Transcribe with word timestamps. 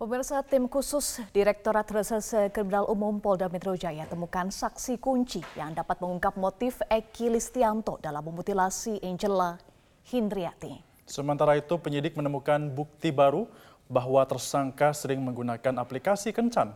Pemirsa 0.00 0.40
tim 0.40 0.64
khusus 0.64 1.20
Direktorat 1.28 1.84
Reserse 1.92 2.48
Kriminal 2.56 2.88
Umum 2.88 3.20
Polda 3.20 3.52
Metro 3.52 3.76
Jaya 3.76 4.08
temukan 4.08 4.48
saksi 4.48 4.96
kunci 4.96 5.44
yang 5.52 5.76
dapat 5.76 6.00
mengungkap 6.00 6.40
motif 6.40 6.80
Eki 6.88 7.28
Listianto 7.28 8.00
dalam 8.00 8.24
memutilasi 8.24 8.96
Angela 9.04 9.60
Hindriati. 10.08 10.80
Sementara 11.04 11.52
itu 11.60 11.76
penyidik 11.76 12.16
menemukan 12.16 12.64
bukti 12.72 13.12
baru 13.12 13.44
bahwa 13.92 14.24
tersangka 14.24 14.96
sering 14.96 15.20
menggunakan 15.20 15.76
aplikasi 15.76 16.32
kencan. 16.32 16.72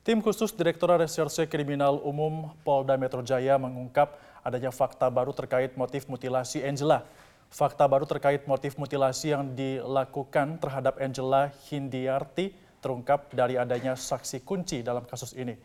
Tim 0.00 0.24
khusus 0.24 0.56
Direktorat 0.56 1.04
Reserse 1.04 1.44
Kriminal 1.52 2.00
Umum 2.00 2.48
Polda 2.64 2.96
Metro 2.96 3.20
Jaya 3.20 3.60
mengungkap 3.60 4.16
adanya 4.40 4.72
fakta 4.72 5.04
baru 5.12 5.36
terkait 5.36 5.76
motif 5.76 6.08
mutilasi 6.08 6.64
Angela 6.64 7.04
Fakta 7.50 7.82
baru 7.82 8.06
terkait 8.06 8.46
motif 8.46 8.78
mutilasi 8.78 9.34
yang 9.34 9.42
dilakukan 9.58 10.62
terhadap 10.62 11.02
Angela 11.02 11.50
Hindiarti 11.66 12.54
terungkap 12.78 13.26
dari 13.34 13.58
adanya 13.58 13.98
saksi 13.98 14.46
kunci 14.46 14.86
dalam 14.86 15.02
kasus 15.02 15.34
ini. 15.34 15.58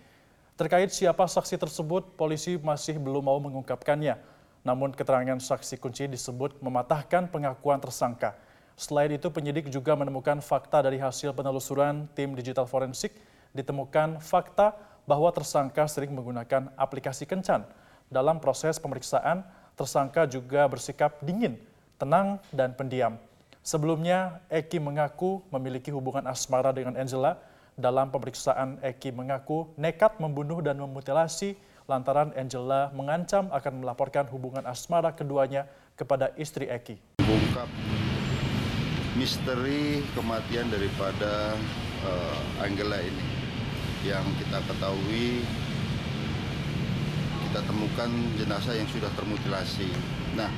Terkait 0.57 0.89
siapa 0.89 1.29
saksi 1.29 1.61
tersebut, 1.61 2.17
polisi 2.17 2.57
masih 2.57 2.97
belum 2.97 3.29
mau 3.29 3.37
mengungkapkannya. 3.37 4.17
Namun 4.65 4.97
keterangan 4.97 5.37
saksi 5.37 5.77
kunci 5.77 6.09
disebut 6.09 6.57
mematahkan 6.57 7.29
pengakuan 7.29 7.77
tersangka. 7.77 8.33
Selain 8.73 9.13
itu, 9.13 9.29
penyidik 9.29 9.69
juga 9.69 9.93
menemukan 9.93 10.41
fakta 10.41 10.81
dari 10.81 10.97
hasil 10.97 11.37
penelusuran 11.37 12.09
tim 12.17 12.33
digital 12.33 12.65
forensik, 12.65 13.13
ditemukan 13.53 14.25
fakta 14.25 14.73
bahwa 15.05 15.29
tersangka 15.29 15.85
sering 15.85 16.17
menggunakan 16.17 16.73
aplikasi 16.81 17.29
kencan. 17.29 17.61
Dalam 18.09 18.41
proses 18.41 18.81
pemeriksaan, 18.81 19.45
tersangka 19.77 20.25
juga 20.25 20.65
bersikap 20.65 21.21
dingin 21.21 21.61
tenang 21.97 22.39
dan 22.51 22.75
pendiam. 22.75 23.17
Sebelumnya, 23.65 24.45
Eki 24.51 24.77
mengaku 24.77 25.41
memiliki 25.49 25.89
hubungan 25.89 26.29
asmara 26.29 26.69
dengan 26.69 26.93
Angela. 26.93 27.41
Dalam 27.75 28.07
pemeriksaan, 28.07 28.79
Eki 28.79 29.11
mengaku 29.11 29.67
nekat 29.75 30.21
membunuh 30.21 30.63
dan 30.63 30.79
memutilasi 30.79 31.57
lantaran 31.85 32.33
Angela 32.33 32.89
mengancam 32.93 33.49
akan 33.53 33.85
melaporkan 33.85 34.25
hubungan 34.31 34.65
asmara 34.65 35.13
keduanya 35.13 35.69
kepada 35.97 36.33
istri 36.37 36.69
Eki. 36.69 36.97
Bungkap 37.21 37.69
misteri 39.15 40.03
kematian 40.11 40.67
daripada 40.67 41.55
uh, 42.03 42.63
Angela 42.63 42.99
ini 42.99 43.25
yang 44.03 44.27
kita 44.43 44.59
ketahui 44.67 45.41
kita 47.47 47.59
temukan 47.63 48.11
jenazah 48.35 48.75
yang 48.75 48.89
sudah 48.91 49.07
termutilasi. 49.15 49.87
Nah, 50.35 50.51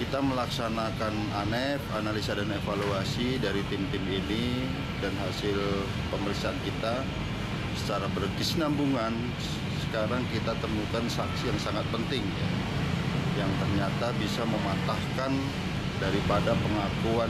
kita 0.00 0.16
melaksanakan 0.16 1.12
ANEF, 1.44 1.84
analisa 1.92 2.32
dan 2.32 2.48
evaluasi 2.48 3.36
dari 3.36 3.60
tim-tim 3.68 4.00
ini 4.08 4.64
dan 5.04 5.12
hasil 5.20 5.60
pemeriksaan 6.08 6.56
kita 6.64 7.04
secara 7.76 8.08
berkesinambungan. 8.16 9.12
Sekarang 9.84 10.24
kita 10.32 10.56
temukan 10.56 11.04
saksi 11.04 11.52
yang 11.52 11.60
sangat 11.60 11.84
penting 11.92 12.24
ya, 12.24 12.48
yang 13.44 13.52
ternyata 13.60 14.16
bisa 14.16 14.40
mematahkan 14.48 15.36
daripada 16.00 16.56
pengakuan 16.56 17.28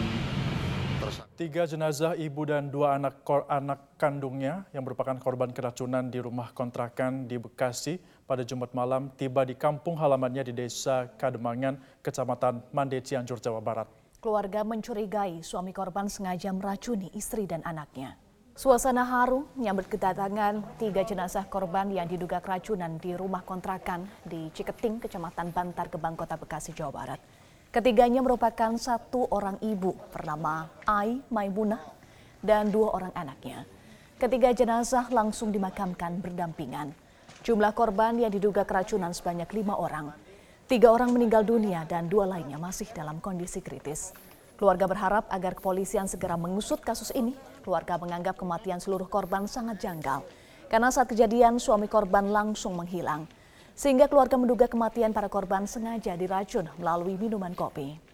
Tiga 1.41 1.64
jenazah 1.64 2.12
ibu 2.12 2.44
dan 2.44 2.68
dua 2.68 3.00
anak 3.00 3.24
anak 3.48 3.96
kandungnya 3.96 4.68
yang 4.76 4.84
merupakan 4.84 5.16
korban 5.16 5.48
keracunan 5.48 6.12
di 6.12 6.20
rumah 6.20 6.52
kontrakan 6.52 7.24
di 7.24 7.41
Bekasi 7.41 7.96
pada 8.31 8.47
Jumat 8.47 8.70
malam 8.70 9.11
tiba 9.19 9.42
di 9.42 9.59
kampung 9.59 9.98
halamannya 9.98 10.47
di 10.47 10.55
Desa 10.55 11.11
Kademangan, 11.19 11.83
Kecamatan 11.98 12.62
Mande, 12.70 13.03
Cianjur, 13.03 13.42
Jawa 13.42 13.59
Barat. 13.59 13.91
Keluarga 14.22 14.62
mencurigai 14.62 15.42
suami 15.42 15.75
korban 15.75 16.06
sengaja 16.06 16.54
meracuni 16.54 17.10
istri 17.19 17.50
dan 17.50 17.59
anaknya. 17.66 18.15
Suasana 18.54 19.03
haru 19.03 19.50
menyambut 19.59 19.91
kedatangan 19.91 20.78
tiga 20.78 21.03
jenazah 21.03 21.43
korban 21.50 21.91
yang 21.91 22.06
diduga 22.06 22.38
keracunan 22.38 23.03
di 23.03 23.19
rumah 23.19 23.43
kontrakan 23.43 24.06
di 24.22 24.47
Ciketing, 24.54 25.03
Kecamatan 25.03 25.50
Bantar, 25.50 25.91
Gebang, 25.91 26.15
Kota 26.15 26.38
Bekasi, 26.38 26.71
Jawa 26.71 26.93
Barat. 26.94 27.21
Ketiganya 27.75 28.22
merupakan 28.22 28.71
satu 28.78 29.27
orang 29.34 29.59
ibu 29.59 29.91
bernama 30.15 30.71
Ai 30.87 31.19
Maimunah 31.34 31.83
dan 32.44 32.71
dua 32.71 32.94
orang 32.94 33.10
anaknya. 33.19 33.66
Ketiga 34.21 34.54
jenazah 34.54 35.09
langsung 35.10 35.50
dimakamkan 35.50 36.21
berdampingan. 36.21 37.09
Jumlah 37.41 37.73
korban 37.73 38.21
yang 38.21 38.28
diduga 38.28 38.69
keracunan 38.69 39.17
sebanyak 39.17 39.49
lima 39.56 39.77
orang. 39.77 40.12
Tiga 40.69 40.93
orang 40.93 41.11
meninggal 41.11 41.43
dunia 41.43 41.89
dan 41.89 42.06
dua 42.06 42.28
lainnya 42.28 42.61
masih 42.61 42.87
dalam 42.93 43.19
kondisi 43.19 43.65
kritis. 43.65 44.12
Keluarga 44.61 44.84
berharap 44.84 45.25
agar 45.33 45.56
kepolisian 45.56 46.05
segera 46.05 46.37
mengusut 46.37 46.84
kasus 46.84 47.09
ini. 47.17 47.33
Keluarga 47.65 47.97
menganggap 47.97 48.37
kematian 48.37 48.77
seluruh 48.77 49.09
korban 49.09 49.49
sangat 49.49 49.81
janggal. 49.81 50.21
Karena 50.69 50.93
saat 50.93 51.09
kejadian 51.09 51.56
suami 51.56 51.89
korban 51.89 52.28
langsung 52.28 52.77
menghilang 52.77 53.25
sehingga 53.81 54.12
keluarga 54.12 54.37
menduga 54.37 54.69
kematian 54.69 55.17
para 55.17 55.33
korban 55.33 55.65
sengaja 55.65 56.12
diracun 56.12 56.69
melalui 56.77 57.17
minuman 57.17 57.57
kopi. 57.57 58.09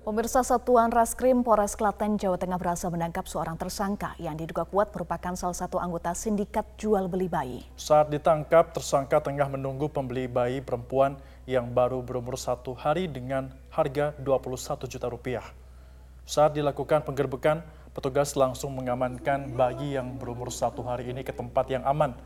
Pemirsa 0.00 0.40
Satuan 0.40 0.88
Raskrim 0.88 1.44
Polres 1.44 1.76
Klaten, 1.76 2.16
Jawa 2.16 2.40
Tengah 2.40 2.56
berhasil 2.56 2.88
menangkap 2.88 3.28
seorang 3.28 3.60
tersangka 3.60 4.16
yang 4.16 4.32
diduga 4.32 4.64
kuat 4.64 4.88
merupakan 4.96 5.36
salah 5.36 5.52
satu 5.52 5.76
anggota 5.76 6.16
sindikat 6.16 6.64
jual 6.80 7.04
beli 7.04 7.28
bayi. 7.28 7.68
Saat 7.76 8.08
ditangkap, 8.08 8.72
tersangka 8.72 9.20
tengah 9.20 9.44
menunggu 9.52 9.92
pembeli 9.92 10.24
bayi 10.24 10.64
perempuan 10.64 11.20
yang 11.44 11.68
baru 11.76 12.00
berumur 12.00 12.40
satu 12.40 12.72
hari 12.72 13.12
dengan 13.12 13.52
harga 13.68 14.16
21 14.24 14.88
juta 14.88 15.04
rupiah. 15.04 15.44
Saat 16.24 16.56
dilakukan 16.56 17.04
penggerbekan, 17.04 17.60
petugas 17.92 18.32
langsung 18.40 18.72
mengamankan 18.72 19.52
bayi 19.52 20.00
yang 20.00 20.16
berumur 20.16 20.48
satu 20.48 20.80
hari 20.80 21.12
ini 21.12 21.20
ke 21.28 21.36
tempat 21.36 21.68
yang 21.68 21.84
aman 21.84 22.16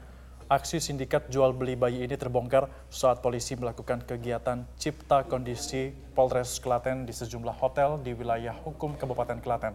Aksi 0.45 0.77
sindikat 0.77 1.33
jual 1.33 1.57
beli 1.57 1.73
bayi 1.73 2.05
ini 2.05 2.21
terbongkar 2.21 2.69
saat 2.93 3.25
polisi 3.25 3.57
melakukan 3.57 4.05
kegiatan 4.05 4.69
cipta 4.77 5.25
kondisi 5.25 5.97
Polres 6.13 6.61
Klaten 6.61 7.09
di 7.09 7.17
sejumlah 7.17 7.57
hotel 7.57 7.97
di 8.05 8.13
wilayah 8.13 8.53
hukum 8.53 8.93
Kabupaten 8.93 9.41
Klaten. 9.41 9.73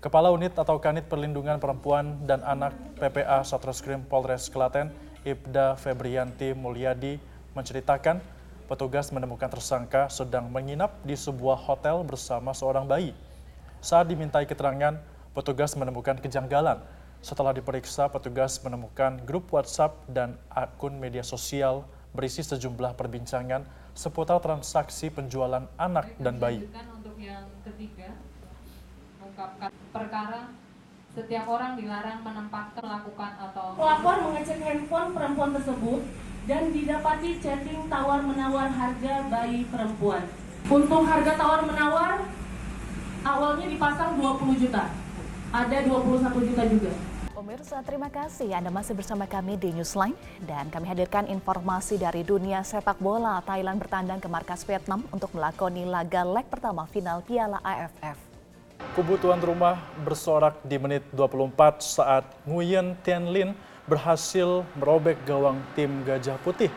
Kepala 0.00 0.32
Unit 0.32 0.56
atau 0.56 0.80
Kanit 0.80 1.12
Perlindungan 1.12 1.60
Perempuan 1.60 2.24
dan 2.24 2.40
Anak 2.40 2.72
PPA 2.96 3.44
Satreskrim 3.44 4.00
Polres 4.00 4.48
Klaten, 4.48 4.96
Ibda 5.28 5.76
Febrianti 5.76 6.56
Mulyadi, 6.56 7.20
menceritakan 7.52 8.16
petugas 8.64 9.12
menemukan 9.12 9.52
tersangka 9.52 10.08
sedang 10.08 10.48
menginap 10.48 10.96
di 11.04 11.12
sebuah 11.12 11.60
hotel 11.68 12.00
bersama 12.00 12.56
seorang 12.56 12.88
bayi. 12.88 13.12
Saat 13.84 14.08
dimintai 14.08 14.48
keterangan, 14.48 14.96
petugas 15.36 15.76
menemukan 15.76 16.16
kejanggalan 16.16 16.80
setelah 17.20 17.52
diperiksa, 17.52 18.08
petugas 18.08 18.56
menemukan 18.64 19.20
grup 19.28 19.52
WhatsApp 19.52 19.92
dan 20.08 20.40
akun 20.48 20.96
media 20.96 21.20
sosial 21.20 21.84
berisi 22.16 22.40
sejumlah 22.40 22.96
perbincangan 22.96 23.68
seputar 23.92 24.40
transaksi 24.40 25.12
penjualan 25.12 25.68
anak 25.76 26.16
dan 26.16 26.40
bayi. 26.40 26.64
Untuk 26.96 27.14
yang 27.20 27.44
ketiga, 27.60 28.16
mengungkapkan 29.20 29.68
perkara 29.92 30.48
setiap 31.12 31.44
orang 31.44 31.76
dilarang 31.76 32.24
menempatkan, 32.24 32.80
melakukan 32.80 33.32
atau 33.36 33.76
pelapor 33.76 34.16
mengecek 34.30 34.62
handphone 34.62 35.10
perempuan 35.12 35.50
tersebut 35.52 36.00
dan 36.48 36.72
didapati 36.72 37.36
chatting 37.42 37.84
tawar-menawar 37.92 38.72
harga 38.72 39.14
bayi 39.28 39.68
perempuan. 39.68 40.24
Untuk 40.70 41.02
harga 41.04 41.36
tawar-menawar 41.36 42.24
awalnya 43.28 43.66
dipasang 43.68 44.16
20 44.16 44.56
juta. 44.56 44.88
Ada 45.50 45.82
21 45.82 46.48
juta 46.48 46.64
juga. 46.64 46.92
Pemirsa, 47.40 47.80
terima 47.80 48.12
kasih 48.12 48.52
Anda 48.52 48.68
masih 48.68 48.92
bersama 48.92 49.24
kami 49.24 49.56
di 49.56 49.72
Newsline 49.72 50.12
dan 50.44 50.68
kami 50.68 50.84
hadirkan 50.92 51.24
informasi 51.24 51.96
dari 51.96 52.20
dunia 52.20 52.60
sepak 52.60 53.00
bola. 53.00 53.40
Thailand 53.48 53.80
bertandang 53.80 54.20
ke 54.20 54.28
markas 54.28 54.60
Vietnam 54.68 55.08
untuk 55.08 55.32
melakoni 55.32 55.88
laga 55.88 56.20
leg 56.20 56.44
pertama 56.52 56.84
final 56.92 57.24
Piala 57.24 57.56
AFF. 57.64 58.20
Kubu 58.92 59.16
tuan 59.16 59.40
rumah 59.40 59.80
bersorak 60.04 60.60
di 60.68 60.76
menit 60.76 61.00
24 61.16 61.80
saat 61.80 62.28
Nguyen 62.44 62.92
Tien 63.00 63.32
Lin 63.32 63.56
berhasil 63.88 64.60
merobek 64.76 65.16
gawang 65.24 65.64
tim 65.72 66.04
Gajah 66.04 66.36
Putih. 66.44 66.68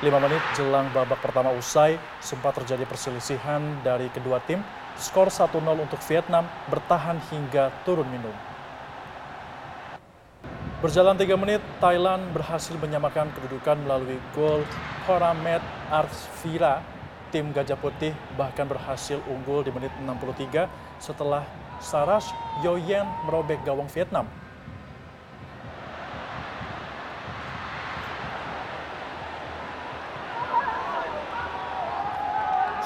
5 0.00 0.08
menit 0.16 0.40
jelang 0.56 0.88
babak 0.96 1.20
pertama 1.20 1.52
usai, 1.52 2.00
sempat 2.24 2.56
terjadi 2.56 2.88
perselisihan 2.88 3.60
dari 3.84 4.08
kedua 4.08 4.40
tim. 4.48 4.64
Skor 4.96 5.28
1-0 5.28 5.60
untuk 5.60 6.00
Vietnam 6.08 6.48
bertahan 6.72 7.20
hingga 7.28 7.68
turun 7.84 8.08
minum. 8.08 8.55
Berjalan 10.86 11.18
3 11.18 11.34
menit, 11.34 11.58
Thailand 11.82 12.30
berhasil 12.30 12.70
menyamakan 12.78 13.26
kedudukan 13.34 13.74
melalui 13.82 14.22
gol 14.38 14.62
Horamet 15.10 15.58
Arsvira. 15.90 16.78
Tim 17.34 17.50
Gajah 17.50 17.74
Putih 17.74 18.14
bahkan 18.38 18.70
berhasil 18.70 19.18
unggul 19.26 19.66
di 19.66 19.74
menit 19.74 19.90
63 19.98 20.70
setelah 21.02 21.42
Saras 21.82 22.30
Yoyen 22.62 23.02
merobek 23.26 23.58
gawang 23.66 23.90
Vietnam. 23.90 24.30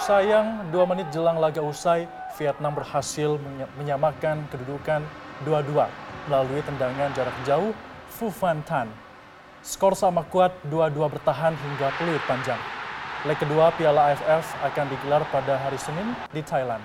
Sayang, 0.01 0.73
dua 0.73 0.89
menit 0.89 1.05
jelang 1.13 1.37
laga 1.37 1.61
usai, 1.61 2.09
Vietnam 2.41 2.81
berhasil 2.81 3.37
menyamakan 3.77 4.49
kedudukan 4.49 5.05
2-2 5.45 5.85
melalui 6.33 6.65
tendangan 6.65 7.13
jarak 7.13 7.37
jauh 7.45 7.77
Fu 8.11 8.29
Fan 8.29 8.61
Tan. 8.67 8.91
Skor 9.63 9.95
sama 9.95 10.27
kuat 10.27 10.51
2-2 10.67 10.99
bertahan 11.15 11.55
hingga 11.55 11.95
peluit 11.97 12.21
panjang. 12.27 12.59
Leg 13.25 13.37
kedua 13.39 13.71
Piala 13.77 14.13
AFF 14.13 14.57
akan 14.65 14.87
digelar 14.91 15.23
pada 15.31 15.61
hari 15.61 15.77
Senin 15.79 16.17
di 16.35 16.41
Thailand. 16.41 16.81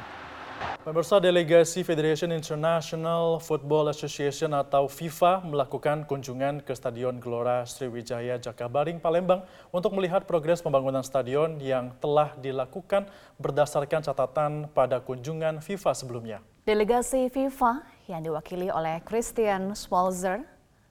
Pemirsa 0.85 1.17
delegasi 1.17 1.81
Federation 1.81 2.29
International 2.29 3.41
Football 3.41 3.89
Association 3.89 4.53
atau 4.53 4.85
FIFA 4.85 5.41
melakukan 5.43 6.05
kunjungan 6.05 6.61
ke 6.61 6.77
Stadion 6.77 7.17
Gelora 7.17 7.65
Sriwijaya 7.65 8.37
Jakabaring 8.37 9.01
Palembang 9.01 9.43
untuk 9.73 9.97
melihat 9.97 10.29
progres 10.29 10.61
pembangunan 10.61 11.01
stadion 11.01 11.57
yang 11.57 11.91
telah 11.97 12.37
dilakukan 12.37 13.09
berdasarkan 13.41 14.05
catatan 14.05 14.69
pada 14.71 15.01
kunjungan 15.01 15.59
FIFA 15.59 15.91
sebelumnya. 15.97 16.37
Delegasi 16.69 17.33
FIFA 17.33 17.81
yang 18.05 18.21
diwakili 18.21 18.69
oleh 18.69 19.01
Christian 19.01 19.73
Swalzer, 19.73 20.45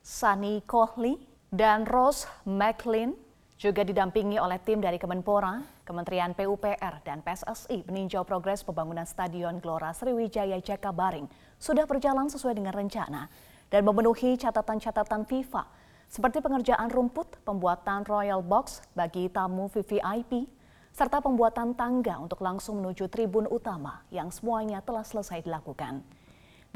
Sunny 0.04 0.60
Kohli, 0.68 1.16
dan 1.48 1.88
Ross 1.88 2.28
McLean 2.44 3.16
juga 3.56 3.80
didampingi 3.80 4.36
oleh 4.36 4.60
tim 4.60 4.76
dari 4.76 5.00
Kemenpora, 5.00 5.64
Kementerian 5.80 6.36
PUPR, 6.36 7.00
dan 7.08 7.24
PSSI 7.24 7.88
meninjau 7.88 8.20
progres 8.28 8.60
pembangunan 8.60 9.08
Stadion 9.08 9.64
Gelora 9.64 9.96
Sriwijaya 9.96 10.60
Jakabaring 10.60 11.24
sudah 11.56 11.88
berjalan 11.88 12.28
sesuai 12.28 12.52
dengan 12.52 12.76
rencana 12.76 13.32
dan 13.72 13.80
memenuhi 13.80 14.36
catatan-catatan 14.36 15.24
FIFA 15.24 15.64
seperti 16.12 16.44
pengerjaan 16.44 16.92
rumput, 16.92 17.40
pembuatan 17.40 18.04
Royal 18.04 18.44
Box 18.44 18.84
bagi 18.92 19.32
tamu 19.32 19.72
VVIP, 19.72 20.44
serta 20.92 21.24
pembuatan 21.24 21.72
tangga 21.72 22.20
untuk 22.20 22.44
langsung 22.44 22.84
menuju 22.84 23.08
tribun 23.08 23.48
utama 23.48 24.04
yang 24.12 24.28
semuanya 24.28 24.84
telah 24.84 25.00
selesai 25.00 25.40
dilakukan. 25.40 26.04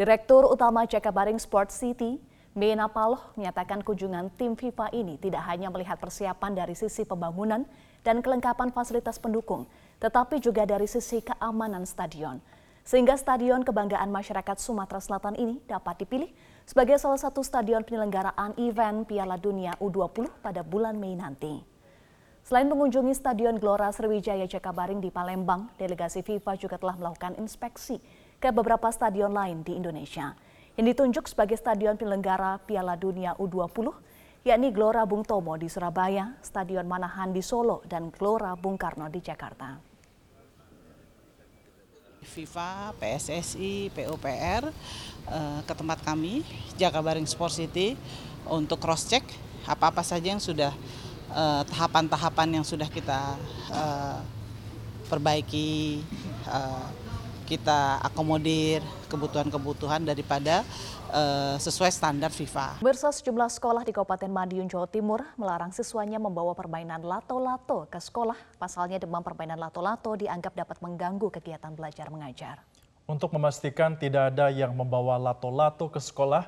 Direktur 0.01 0.49
Utama 0.49 0.89
Jakabaring 0.89 1.37
Sport 1.37 1.77
City, 1.77 2.17
Mena 2.59 2.91
Paloh 2.91 3.23
menyatakan 3.39 3.87
kunjungan 3.87 4.35
tim 4.35 4.59
FIFA 4.59 4.91
ini 4.91 5.15
tidak 5.23 5.47
hanya 5.47 5.71
melihat 5.71 5.95
persiapan 5.95 6.59
dari 6.59 6.75
sisi 6.75 7.07
pembangunan 7.07 7.63
dan 8.03 8.19
kelengkapan 8.19 8.75
fasilitas 8.75 9.23
pendukung, 9.23 9.71
tetapi 10.03 10.43
juga 10.43 10.67
dari 10.67 10.91
sisi 10.91 11.23
keamanan 11.23 11.87
stadion. 11.87 12.43
Sehingga 12.83 13.15
stadion 13.15 13.63
kebanggaan 13.63 14.11
masyarakat 14.11 14.59
Sumatera 14.59 14.99
Selatan 14.99 15.39
ini 15.39 15.63
dapat 15.71 16.03
dipilih 16.03 16.35
sebagai 16.67 16.99
salah 16.99 17.23
satu 17.23 17.47
stadion 17.47 17.87
penyelenggaraan 17.87 18.59
event 18.59 19.07
Piala 19.07 19.39
Dunia 19.39 19.79
U20 19.79 20.27
pada 20.43 20.67
bulan 20.67 20.99
Mei 20.99 21.15
nanti. 21.15 21.63
Selain 22.43 22.67
mengunjungi 22.67 23.15
Stadion 23.15 23.61
Gelora 23.61 23.93
Sriwijaya 23.95 24.51
Jakabaring 24.51 24.99
di 24.99 25.15
Palembang, 25.15 25.71
delegasi 25.79 26.27
FIFA 26.27 26.59
juga 26.59 26.75
telah 26.81 26.99
melakukan 26.99 27.39
inspeksi 27.39 28.03
ke 28.43 28.51
beberapa 28.51 28.91
stadion 28.91 29.31
lain 29.31 29.63
di 29.63 29.79
Indonesia 29.79 30.35
yang 30.79 30.95
ditunjuk 30.95 31.27
sebagai 31.27 31.59
stadion 31.59 31.99
penyelenggara 31.99 32.63
Piala 32.63 32.95
Dunia 32.95 33.35
U20, 33.35 33.91
yakni 34.47 34.71
Gelora 34.71 35.03
Bung 35.03 35.27
Tomo 35.27 35.59
di 35.59 35.67
Surabaya, 35.67 36.39
Stadion 36.39 36.87
Manahan 36.87 37.35
di 37.35 37.43
Solo, 37.43 37.83
dan 37.91 38.15
Gelora 38.15 38.55
Bung 38.55 38.79
Karno 38.79 39.11
di 39.11 39.19
Jakarta. 39.19 39.75
FIFA, 42.23 42.95
PSSI, 42.95 43.91
PUPR 43.91 44.71
eh, 44.71 45.61
ke 45.67 45.75
tempat 45.75 45.99
kami, 46.07 46.47
Jakabaring 46.79 47.27
Sport 47.27 47.59
City, 47.59 47.99
untuk 48.47 48.79
cross 48.79 49.11
check 49.11 49.27
apa-apa 49.67 50.07
saja 50.07 50.31
yang 50.31 50.39
sudah 50.39 50.71
eh, 51.35 51.63
tahapan-tahapan 51.75 52.63
yang 52.63 52.65
sudah 52.65 52.87
kita 52.87 53.35
eh, 53.75 54.19
perbaiki, 55.11 56.07
kita 57.49 58.05
akomodir 58.05 58.85
kebutuhan-kebutuhan 59.09 60.05
daripada 60.05 60.61
uh, 61.09 61.57
sesuai 61.57 61.89
standar 61.89 62.29
FIFA. 62.29 62.85
Bersa 62.85 63.09
sejumlah 63.09 63.49
sekolah 63.49 63.89
di 63.89 63.97
Kabupaten 63.97 64.29
Madiun, 64.29 64.69
Jawa 64.69 64.85
Timur 64.85 65.25
melarang 65.41 65.73
siswanya 65.73 66.21
membawa 66.21 66.53
permainan 66.53 67.01
lato-lato 67.01 67.89
ke 67.89 67.97
sekolah. 67.97 68.37
Pasalnya 68.61 69.01
demam 69.01 69.25
permainan 69.25 69.57
lato-lato 69.57 70.13
dianggap 70.13 70.53
dapat 70.53 70.77
mengganggu 70.85 71.33
kegiatan 71.41 71.73
belajar 71.73 72.13
mengajar. 72.13 72.61
Untuk 73.09 73.33
memastikan 73.33 73.97
tidak 73.97 74.37
ada 74.37 74.53
yang 74.53 74.77
membawa 74.77 75.17
lato-lato 75.17 75.89
ke 75.89 75.97
sekolah, 75.97 76.45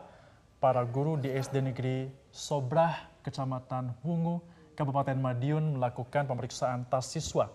para 0.61 0.85
guru 0.85 1.17
di 1.17 1.33
SD 1.33 1.65
Negeri 1.65 2.13
Sobrah, 2.29 3.09
Kecamatan 3.25 3.97
Wungu, 4.05 4.45
Kabupaten 4.77 5.17
Madiun 5.17 5.81
melakukan 5.81 6.29
pemeriksaan 6.29 6.85
tas 6.93 7.09
siswa. 7.09 7.49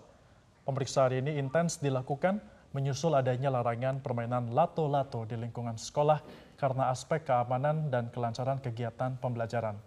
Pemeriksaan 0.66 1.14
ini 1.22 1.38
intens 1.38 1.78
dilakukan 1.78 2.42
menyusul 2.76 3.16
adanya 3.16 3.48
larangan 3.48 4.04
permainan 4.04 4.52
lato-lato 4.52 5.24
di 5.24 5.40
lingkungan 5.40 5.80
sekolah 5.80 6.20
karena 6.60 6.92
aspek 6.92 7.24
keamanan 7.24 7.88
dan 7.88 8.12
kelancaran 8.12 8.60
kegiatan 8.60 9.16
pembelajaran. 9.16 9.80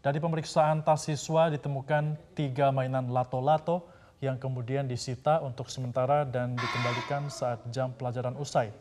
Dari 0.00 0.16
pemeriksaan 0.16 0.80
tas 0.80 1.04
siswa 1.04 1.52
ditemukan 1.52 2.16
tiga 2.32 2.72
mainan 2.72 3.12
lato-lato 3.12 3.84
yang 4.24 4.40
kemudian 4.40 4.88
disita 4.88 5.44
untuk 5.44 5.68
sementara 5.68 6.24
dan 6.24 6.56
dikembalikan 6.56 7.28
saat 7.28 7.60
jam 7.68 7.92
pelajaran 7.92 8.32
usai. 8.40 8.72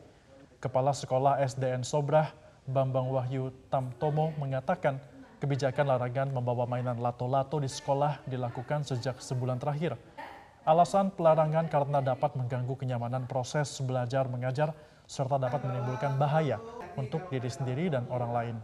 Kepala 0.64 0.96
Sekolah 0.96 1.44
SDN 1.44 1.84
Sobrah, 1.84 2.32
Bambang 2.64 3.12
Wahyu 3.12 3.52
Tamtomo 3.68 4.32
mengatakan 4.40 4.96
kebijakan 5.44 5.92
larangan 5.92 6.32
membawa 6.32 6.64
mainan 6.64 7.04
lato-lato 7.04 7.60
di 7.60 7.68
sekolah 7.68 8.24
dilakukan 8.24 8.88
sejak 8.88 9.20
sebulan 9.20 9.60
terakhir 9.60 10.00
Alasan 10.63 11.12
pelarangan 11.12 11.68
karena 11.68 12.00
dapat 12.00 12.39
mengganggu 12.39 12.80
kenyamanan 12.80 13.27
proses 13.27 13.68
belajar 13.83 14.31
mengajar 14.31 14.71
serta 15.04 15.36
dapat 15.36 15.60
menimbulkan 15.68 16.15
bahaya 16.15 16.56
untuk 16.95 17.27
diri 17.27 17.51
sendiri 17.51 17.92
dan 17.92 18.07
orang 18.07 18.31
lain. 18.31 18.56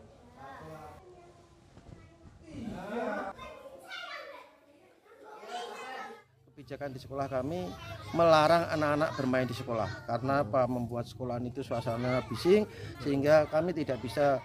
Kebijakan 6.48 6.96
di 6.96 7.00
sekolah 7.04 7.28
kami 7.28 7.68
melarang 8.16 8.72
anak-anak 8.80 9.10
bermain 9.20 9.48
di 9.52 9.56
sekolah 9.60 10.08
karena 10.08 10.48
apa 10.48 10.72
membuat 10.72 11.04
sekolahan 11.04 11.52
itu 11.52 11.68
suasana 11.68 12.24
bising 12.32 12.64
sehingga 13.04 13.44
kami 13.52 13.76
tidak 13.76 14.00
bisa 14.00 14.40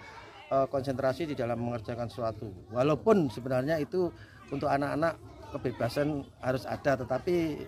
uh, 0.51 0.67
konsentrasi 0.67 1.31
di 1.31 1.39
dalam 1.39 1.63
mengerjakan 1.63 2.11
sesuatu. 2.11 2.51
Walaupun 2.75 3.31
sebenarnya 3.31 3.79
itu 3.79 4.11
untuk 4.51 4.67
anak-anak 4.67 5.34
kebebasan 5.55 6.27
harus 6.43 6.67
ada 6.67 6.99
tetapi 6.99 7.63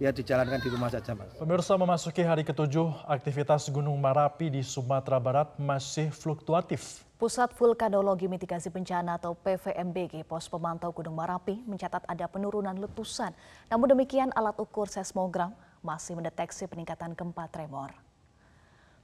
biar 0.00 0.16
dijalankan 0.16 0.60
di 0.64 0.68
rumah 0.72 0.88
saja 0.88 1.12
mas. 1.12 1.28
Pemirsa 1.36 1.76
memasuki 1.76 2.24
hari 2.24 2.40
ketujuh, 2.40 3.04
aktivitas 3.04 3.68
Gunung 3.68 4.00
Marapi 4.00 4.48
di 4.48 4.64
Sumatera 4.64 5.20
Barat 5.20 5.52
masih 5.60 6.08
fluktuatif. 6.08 7.04
Pusat 7.20 7.52
Vulkanologi 7.52 8.24
Mitigasi 8.24 8.72
Bencana 8.72 9.20
atau 9.20 9.36
PVMBG 9.36 10.24
Pos 10.24 10.48
Pemantau 10.48 10.88
Gunung 10.88 11.20
Marapi 11.20 11.60
mencatat 11.68 12.00
ada 12.08 12.24
penurunan 12.32 12.72
letusan. 12.80 13.36
Namun 13.68 13.92
demikian 13.92 14.32
alat 14.32 14.56
ukur 14.56 14.88
seismogram 14.88 15.52
masih 15.84 16.16
mendeteksi 16.16 16.64
peningkatan 16.64 17.12
gempa 17.12 17.44
tremor. 17.52 17.92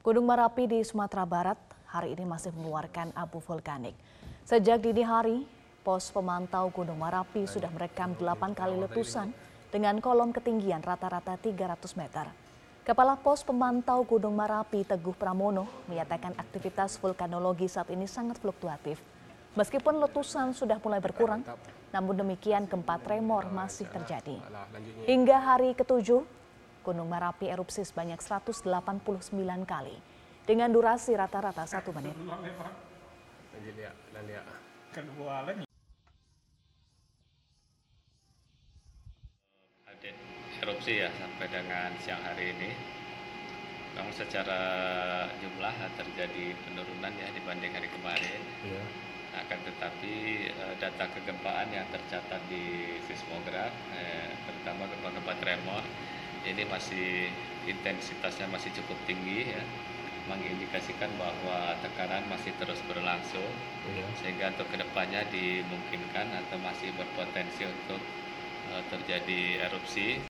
Gunung 0.01 0.25
Marapi 0.25 0.65
di 0.65 0.81
Sumatera 0.81 1.29
Barat 1.29 1.61
hari 1.93 2.17
ini 2.17 2.25
masih 2.25 2.57
mengeluarkan 2.57 3.13
abu 3.13 3.37
vulkanik. 3.37 3.93
Sejak 4.49 4.81
dini 4.81 5.05
hari, 5.05 5.45
Pos 5.87 6.11
pemantau 6.11 6.67
Gunung 6.75 6.99
Marapi 6.99 7.47
sudah 7.47 7.71
merekam 7.71 8.11
8 8.19 8.59
kali 8.59 8.75
letusan 8.75 9.31
dengan 9.71 10.03
kolom 10.03 10.35
ketinggian 10.35 10.83
rata-rata 10.83 11.39
300 11.39 11.79
meter. 11.95 12.27
Kepala 12.83 13.15
Pos 13.15 13.47
Pemantau 13.47 14.03
Gunung 14.03 14.35
Marapi 14.35 14.83
Teguh 14.83 15.15
Pramono 15.15 15.87
menyatakan 15.87 16.35
aktivitas 16.35 16.99
vulkanologi 16.99 17.71
saat 17.71 17.87
ini 17.95 18.11
sangat 18.11 18.43
fluktuatif. 18.43 18.99
Meskipun 19.55 20.03
letusan 20.03 20.59
sudah 20.59 20.83
mulai 20.83 20.99
berkurang, 20.99 21.47
namun 21.95 22.19
demikian 22.19 22.67
gempa 22.67 22.99
tremor 22.99 23.47
masih 23.55 23.87
terjadi. 23.87 24.43
Hingga 25.07 25.39
hari 25.39 25.71
ketujuh, 25.79 26.27
Gunung 26.83 27.07
Marapi 27.07 27.47
erupsi 27.47 27.87
sebanyak 27.87 28.19
189 28.19 28.67
kali 29.63 29.95
dengan 30.51 30.67
durasi 30.67 31.15
rata-rata 31.15 31.63
satu 31.63 31.95
menit. 31.95 32.19
Erupsi 40.87 41.03
ya 41.03 41.11
sampai 41.19 41.47
dengan 41.51 41.91
siang 41.99 42.23
hari 42.23 42.55
ini. 42.55 42.71
Namun 43.99 44.15
secara 44.15 44.63
jumlah 45.43 45.75
terjadi 45.99 46.55
penurunan 46.63 47.11
ya 47.11 47.27
dibanding 47.35 47.75
hari 47.75 47.91
kemarin. 47.91 48.43
Ya. 48.63 48.83
Akan 49.43 49.59
tetapi 49.67 50.47
eh, 50.47 50.75
data 50.79 51.11
kegempaan 51.11 51.75
yang 51.75 51.91
tercatat 51.91 52.39
di 52.47 52.95
seismograf, 53.03 53.75
eh, 53.99 54.31
terutama 54.47 54.87
gempa-gempa 54.87 55.35
tremor, 55.43 55.83
ini 56.47 56.63
masih 56.71 57.35
intensitasnya 57.67 58.47
masih 58.47 58.71
cukup 58.79 58.95
tinggi 59.11 59.59
ya 59.59 59.63
mengindikasikan 60.31 61.11
bahwa 61.19 61.75
tekanan 61.83 62.27
masih 62.31 62.51
terus 62.59 62.79
berlangsung 62.87 63.47
ya. 63.91 64.07
sehingga 64.23 64.55
untuk 64.55 64.67
ke 64.75 64.79
depannya 64.79 65.23
dimungkinkan 65.31 66.35
atau 66.47 66.59
masih 66.63 66.91
berpotensi 66.99 67.63
untuk 67.63 68.03
uh, 68.75 68.83
terjadi 68.91 69.71
erupsi. 69.71 70.27